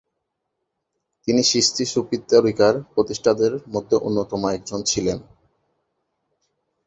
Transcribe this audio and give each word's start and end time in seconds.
তিনি 1.27 1.41
চিশতি 1.43 1.83
সুফি 1.85 2.17
তরিকার 2.31 2.73
প্রতিষ্ঠাতাদের 2.93 3.53
মধ্যে 3.67 3.95
অন্যতম 3.97 4.41
একজন 4.49 4.79
ছিলেন। 4.83 5.17